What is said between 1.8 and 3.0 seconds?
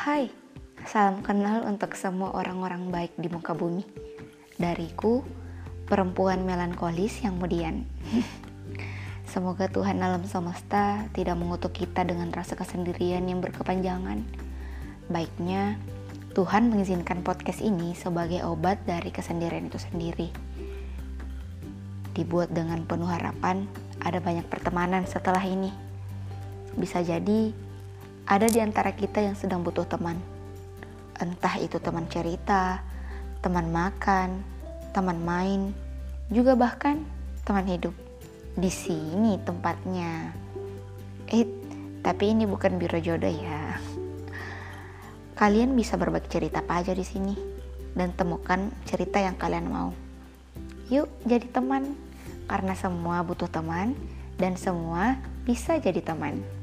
semua orang-orang